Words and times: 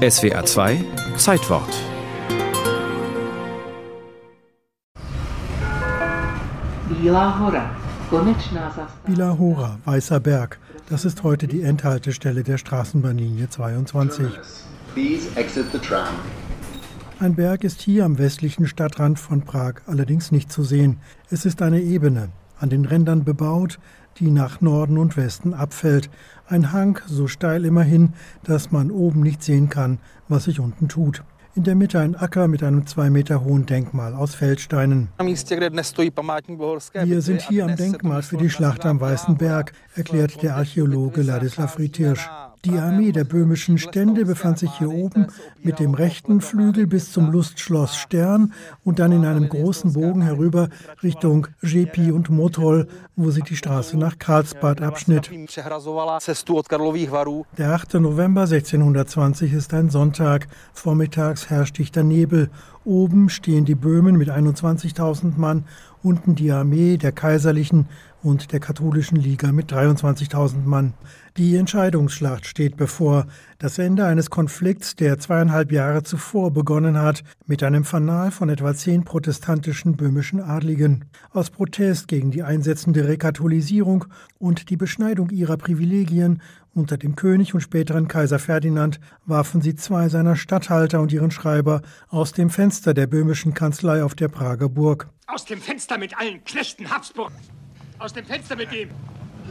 SWA 0.00 0.42
2 0.42 0.82
Zeitwort 1.18 1.68
Bila 9.04 9.38
Hora, 9.38 9.78
Weißer 9.84 10.20
Berg. 10.20 10.58
Das 10.88 11.04
ist 11.04 11.22
heute 11.22 11.46
die 11.48 11.60
Endhaltestelle 11.60 12.42
der 12.42 12.56
Straßenbahnlinie 12.56 13.50
22. 13.50 14.26
Ein 17.18 17.34
Berg 17.34 17.62
ist 17.62 17.82
hier 17.82 18.06
am 18.06 18.16
westlichen 18.16 18.66
Stadtrand 18.66 19.18
von 19.18 19.42
Prag 19.42 19.82
allerdings 19.86 20.32
nicht 20.32 20.50
zu 20.50 20.62
sehen. 20.62 20.98
Es 21.28 21.44
ist 21.44 21.60
eine 21.60 21.82
Ebene, 21.82 22.30
an 22.60 22.70
den 22.70 22.84
Rändern 22.84 23.24
bebaut, 23.24 23.78
die 24.18 24.30
nach 24.30 24.60
Norden 24.60 24.98
und 24.98 25.16
Westen 25.16 25.54
abfällt. 25.54 26.10
Ein 26.46 26.72
Hang 26.72 27.00
so 27.06 27.26
steil 27.26 27.64
immerhin, 27.64 28.12
dass 28.44 28.70
man 28.70 28.90
oben 28.90 29.20
nicht 29.20 29.42
sehen 29.42 29.68
kann, 29.68 29.98
was 30.28 30.44
sich 30.44 30.60
unten 30.60 30.88
tut. 30.88 31.22
In 31.56 31.64
der 31.64 31.74
Mitte 31.74 31.98
ein 31.98 32.14
Acker 32.14 32.46
mit 32.46 32.62
einem 32.62 32.86
zwei 32.86 33.10
Meter 33.10 33.42
hohen 33.42 33.66
Denkmal 33.66 34.14
aus 34.14 34.36
Feldsteinen. 34.36 35.08
Wir 35.18 37.22
sind 37.22 37.42
hier 37.42 37.64
am 37.64 37.74
Denkmal 37.74 38.22
für 38.22 38.36
die 38.36 38.50
Schlacht 38.50 38.86
am 38.86 39.00
Weißen 39.00 39.36
Berg, 39.36 39.72
erklärt 39.96 40.42
der 40.42 40.56
Archäologe 40.56 41.22
Ladislav 41.22 41.76
Ritirsch. 41.78 42.28
Die 42.66 42.78
Armee 42.78 43.10
der 43.10 43.24
böhmischen 43.24 43.78
Stände 43.78 44.26
befand 44.26 44.58
sich 44.58 44.70
hier 44.76 44.90
oben 44.90 45.28
mit 45.62 45.78
dem 45.78 45.94
rechten 45.94 46.42
Flügel 46.42 46.86
bis 46.86 47.10
zum 47.10 47.30
Lustschloss 47.30 47.96
Stern 47.96 48.52
und 48.84 48.98
dann 48.98 49.12
in 49.12 49.24
einem 49.24 49.48
großen 49.48 49.94
Bogen 49.94 50.20
herüber 50.20 50.68
Richtung 51.02 51.46
Jepi 51.62 52.12
und 52.12 52.28
Motol, 52.28 52.86
wo 53.16 53.30
sie 53.30 53.40
die 53.40 53.56
Straße 53.56 53.96
nach 53.96 54.18
Karlsbad 54.18 54.82
abschnitt. 54.82 55.30
Der 57.56 57.72
8. 57.72 57.94
November 57.94 58.42
1620 58.42 59.52
ist 59.54 59.72
ein 59.72 59.88
Sonntag. 59.88 60.46
Vormittags 60.74 61.48
herrscht 61.48 61.78
dichter 61.78 62.02
Nebel. 62.02 62.50
Oben 62.84 63.28
stehen 63.28 63.66
die 63.66 63.74
Böhmen 63.74 64.16
mit 64.16 64.30
21.000 64.30 65.36
Mann, 65.36 65.64
unten 66.02 66.34
die 66.34 66.50
Armee 66.50 66.96
der 66.96 67.12
Kaiserlichen 67.12 67.88
und 68.22 68.52
der 68.52 68.60
katholischen 68.60 69.18
Liga 69.18 69.52
mit 69.52 69.70
23.000 69.70 70.64
Mann. 70.64 70.94
Die 71.36 71.56
Entscheidungsschlacht 71.56 72.46
steht 72.46 72.78
bevor, 72.78 73.26
das 73.58 73.78
Ende 73.78 74.06
eines 74.06 74.30
Konflikts, 74.30 74.96
der 74.96 75.18
zweieinhalb 75.18 75.72
Jahre 75.72 76.02
zuvor 76.04 76.52
begonnen 76.52 76.98
hat, 76.98 77.22
mit 77.46 77.62
einem 77.62 77.84
Fanal 77.84 78.30
von 78.30 78.48
etwa 78.48 78.74
zehn 78.74 79.04
protestantischen 79.04 79.96
böhmischen 79.96 80.40
Adligen. 80.40 81.04
Aus 81.32 81.50
Protest 81.50 82.08
gegen 82.08 82.30
die 82.30 82.42
einsetzende 82.42 83.06
Rekatholisierung 83.06 84.06
und 84.38 84.70
die 84.70 84.78
Beschneidung 84.78 85.28
ihrer 85.28 85.58
Privilegien 85.58 86.40
unter 86.74 86.96
dem 86.96 87.16
König 87.16 87.54
und 87.54 87.60
späteren 87.60 88.08
Kaiser 88.08 88.38
Ferdinand 88.38 89.00
warfen 89.26 89.60
sie 89.60 89.74
zwei 89.74 90.08
seiner 90.08 90.36
Statthalter 90.36 91.00
und 91.00 91.12
ihren 91.12 91.30
Schreiber 91.30 91.82
aus 92.08 92.32
dem 92.32 92.50
Fenster 92.50 92.94
der 92.94 93.06
böhmischen 93.06 93.54
Kanzlei 93.54 94.04
auf 94.04 94.14
der 94.14 94.28
Prager 94.28 94.68
Burg. 94.68 95.08
Aus 95.26 95.44
dem 95.44 95.60
Fenster 95.60 95.98
mit 95.98 96.18
allen 96.18 96.42
Knechten 96.44 96.90
Habsburg! 96.90 97.32
Aus 97.98 98.12
dem 98.12 98.24
Fenster 98.24 98.56
mit 98.56 98.72
dem! 98.72 98.90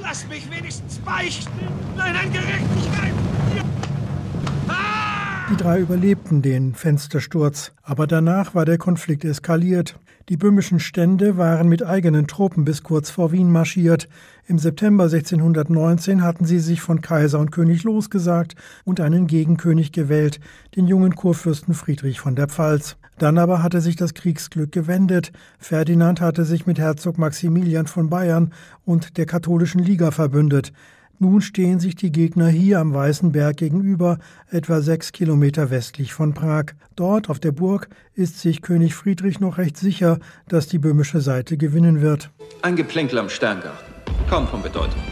Lass 0.00 0.26
mich 0.28 0.48
wenigstens 0.50 0.98
beichten! 0.98 1.50
Nein, 1.96 2.16
an 2.16 2.32
Gerechtigkeit! 2.32 3.07
Die 5.50 5.56
drei 5.56 5.80
überlebten 5.80 6.42
den 6.42 6.74
Fenstersturz, 6.74 7.72
aber 7.82 8.06
danach 8.06 8.54
war 8.54 8.66
der 8.66 8.76
Konflikt 8.76 9.24
eskaliert. 9.24 9.98
Die 10.28 10.36
böhmischen 10.36 10.78
Stände 10.78 11.38
waren 11.38 11.70
mit 11.70 11.82
eigenen 11.82 12.26
Truppen 12.26 12.66
bis 12.66 12.82
kurz 12.82 13.08
vor 13.08 13.32
Wien 13.32 13.50
marschiert. 13.50 14.10
Im 14.46 14.58
September 14.58 15.04
1619 15.04 16.22
hatten 16.22 16.44
sie 16.44 16.58
sich 16.58 16.82
von 16.82 17.00
Kaiser 17.00 17.38
und 17.38 17.50
König 17.50 17.82
losgesagt 17.82 18.56
und 18.84 19.00
einen 19.00 19.26
Gegenkönig 19.26 19.90
gewählt, 19.92 20.38
den 20.76 20.86
jungen 20.86 21.14
Kurfürsten 21.14 21.72
Friedrich 21.72 22.20
von 22.20 22.36
der 22.36 22.48
Pfalz. 22.48 22.98
Dann 23.16 23.38
aber 23.38 23.62
hatte 23.62 23.80
sich 23.80 23.96
das 23.96 24.12
Kriegsglück 24.12 24.70
gewendet. 24.70 25.32
Ferdinand 25.58 26.20
hatte 26.20 26.44
sich 26.44 26.66
mit 26.66 26.78
Herzog 26.78 27.16
Maximilian 27.16 27.86
von 27.86 28.10
Bayern 28.10 28.52
und 28.84 29.16
der 29.16 29.24
katholischen 29.24 29.82
Liga 29.82 30.10
verbündet. 30.10 30.74
Nun 31.20 31.40
stehen 31.40 31.80
sich 31.80 31.96
die 31.96 32.12
Gegner 32.12 32.46
hier 32.46 32.78
am 32.78 32.94
Weißen 32.94 33.32
Berg 33.32 33.56
gegenüber, 33.56 34.18
etwa 34.50 34.80
sechs 34.80 35.10
Kilometer 35.10 35.70
westlich 35.70 36.14
von 36.14 36.32
Prag. 36.32 36.66
Dort 36.94 37.28
auf 37.28 37.40
der 37.40 37.50
Burg 37.50 37.88
ist 38.14 38.38
sich 38.38 38.62
König 38.62 38.94
Friedrich 38.94 39.40
noch 39.40 39.58
recht 39.58 39.76
sicher, 39.76 40.20
dass 40.46 40.68
die 40.68 40.78
böhmische 40.78 41.20
Seite 41.20 41.56
gewinnen 41.56 42.00
wird. 42.00 42.30
Ein 42.62 42.76
Geplänkel 42.76 43.18
am 43.18 43.28
Sterngarten. 43.28 43.92
Kaum 44.30 44.46
von 44.46 44.62
Bedeutung. 44.62 45.02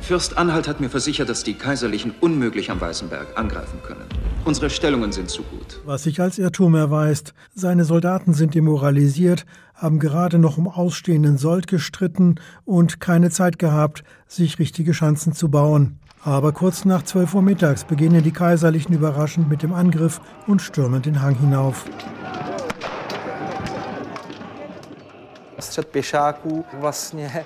Fürst 0.00 0.38
Anhalt 0.38 0.68
hat 0.68 0.80
mir 0.80 0.88
versichert, 0.88 1.28
dass 1.28 1.44
die 1.44 1.54
Kaiserlichen 1.54 2.14
unmöglich 2.20 2.70
am 2.70 2.80
Weißen 2.80 3.10
Berg 3.10 3.38
angreifen 3.38 3.80
können. 3.82 4.04
Unsere 4.44 4.68
Stellungen 4.68 5.10
sind 5.10 5.30
zu 5.30 5.42
gut. 5.42 5.80
Was 5.86 6.02
sich 6.02 6.20
als 6.20 6.38
Irrtum 6.38 6.74
erweist. 6.74 7.32
Seine 7.54 7.84
Soldaten 7.84 8.34
sind 8.34 8.54
demoralisiert, 8.54 9.46
haben 9.74 9.98
gerade 9.98 10.38
noch 10.38 10.58
um 10.58 10.68
ausstehenden 10.68 11.38
Sold 11.38 11.66
gestritten 11.66 12.34
und 12.66 13.00
keine 13.00 13.30
Zeit 13.30 13.58
gehabt, 13.58 14.04
sich 14.28 14.58
richtige 14.58 14.92
Schanzen 14.92 15.32
zu 15.32 15.50
bauen. 15.50 15.98
Aber 16.22 16.52
kurz 16.52 16.84
nach 16.84 17.02
12 17.02 17.34
Uhr 17.34 17.42
mittags 17.42 17.84
beginnen 17.84 18.22
die 18.22 18.32
Kaiserlichen 18.32 18.94
überraschend 18.94 19.48
mit 19.48 19.62
dem 19.62 19.72
Angriff 19.72 20.20
und 20.46 20.60
stürmen 20.60 21.00
den 21.00 21.22
Hang 21.22 21.36
hinauf. 21.36 21.86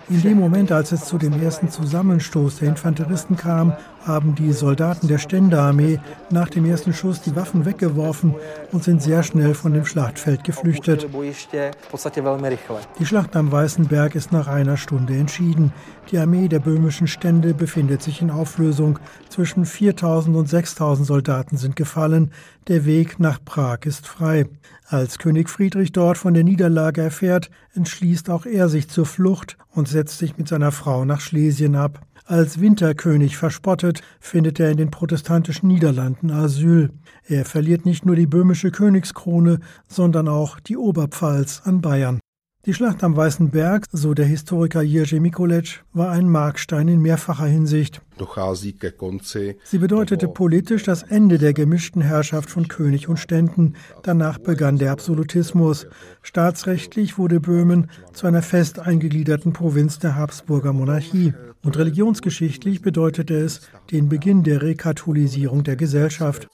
In 0.08 0.22
dem 0.22 0.38
Moment, 0.38 0.72
als 0.72 0.92
es 0.92 1.04
zu 1.04 1.18
dem 1.18 1.42
ersten 1.42 1.70
Zusammenstoß 1.70 2.58
der 2.58 2.68
Infanteristen 2.68 3.36
kam, 3.36 3.74
haben 4.06 4.34
die 4.34 4.52
Soldaten 4.52 5.06
der 5.06 5.18
Ständearmee 5.18 6.00
nach 6.30 6.48
dem 6.48 6.64
ersten 6.64 6.92
Schuss 6.94 7.20
die 7.20 7.36
Waffen 7.36 7.64
weggeworfen 7.66 8.34
und 8.72 8.82
sind 8.82 9.02
sehr 9.02 9.22
schnell 9.22 9.54
von 9.54 9.74
dem 9.74 9.84
Schlachtfeld 9.84 10.44
geflüchtet. 10.44 11.06
Die 12.98 13.06
Schlacht 13.06 13.36
am 13.36 13.52
Weißen 13.52 13.86
Berg 13.86 14.14
ist 14.14 14.32
nach 14.32 14.48
einer 14.48 14.76
Stunde 14.76 15.14
entschieden. 15.14 15.72
Die 16.10 16.18
Armee 16.18 16.48
der 16.48 16.60
böhmischen 16.60 17.06
Stände 17.06 17.52
befindet 17.52 18.02
sich 18.02 18.22
in 18.22 18.30
Auflösung. 18.30 18.98
Zwischen 19.28 19.66
4000 19.66 20.36
und 20.36 20.48
6000 20.48 21.06
Soldaten 21.06 21.58
sind 21.58 21.76
gefallen. 21.76 22.32
Der 22.66 22.86
Weg 22.86 23.20
nach 23.20 23.38
Prag 23.44 23.80
ist 23.84 24.06
frei. 24.06 24.46
Als 24.86 25.18
König 25.18 25.50
Friedrich 25.50 25.92
dort 25.92 26.16
von 26.16 26.32
der 26.32 26.44
Niederlage 26.44 27.02
erfährt, 27.02 27.50
entschließt 27.74 28.07
auch 28.30 28.46
er 28.46 28.68
sich 28.68 28.88
zur 28.88 29.06
Flucht 29.06 29.56
und 29.70 29.86
setzt 29.86 30.18
sich 30.18 30.38
mit 30.38 30.48
seiner 30.48 30.72
Frau 30.72 31.04
nach 31.04 31.20
Schlesien 31.20 31.76
ab. 31.76 32.00
Als 32.24 32.60
Winterkönig 32.60 33.36
verspottet, 33.36 34.02
findet 34.20 34.60
er 34.60 34.70
in 34.70 34.76
den 34.76 34.90
protestantischen 34.90 35.68
Niederlanden 35.68 36.30
Asyl. 36.30 36.90
Er 37.26 37.44
verliert 37.44 37.86
nicht 37.86 38.04
nur 38.04 38.16
die 38.16 38.26
böhmische 38.26 38.70
Königskrone, 38.70 39.60
sondern 39.86 40.28
auch 40.28 40.60
die 40.60 40.76
Oberpfalz 40.76 41.62
an 41.64 41.80
Bayern. 41.80 42.20
Die 42.68 42.74
Schlacht 42.74 43.02
am 43.02 43.16
Weißen 43.16 43.48
Berg, 43.48 43.86
so 43.92 44.12
der 44.12 44.26
Historiker 44.26 44.82
Jerzy 44.82 45.20
Mikolec, 45.20 45.82
war 45.94 46.10
ein 46.10 46.28
Markstein 46.28 46.86
in 46.88 47.00
mehrfacher 47.00 47.46
Hinsicht. 47.46 48.02
Sie 49.64 49.78
bedeutete 49.78 50.28
politisch 50.28 50.82
das 50.82 51.02
Ende 51.02 51.38
der 51.38 51.54
gemischten 51.54 52.02
Herrschaft 52.02 52.50
von 52.50 52.68
König 52.68 53.08
und 53.08 53.16
Ständen. 53.16 53.72
Danach 54.02 54.36
begann 54.36 54.76
der 54.76 54.92
Absolutismus. 54.92 55.86
Staatsrechtlich 56.20 57.16
wurde 57.16 57.40
Böhmen 57.40 57.90
zu 58.12 58.26
einer 58.26 58.42
fest 58.42 58.78
eingegliederten 58.80 59.54
Provinz 59.54 59.98
der 59.98 60.16
Habsburger 60.16 60.74
Monarchie. 60.74 61.32
Und 61.64 61.78
religionsgeschichtlich 61.78 62.82
bedeutete 62.82 63.34
es 63.34 63.62
den 63.90 64.10
Beginn 64.10 64.42
der 64.42 64.60
Rekatholisierung 64.60 65.64
der 65.64 65.76
Gesellschaft. 65.76 66.48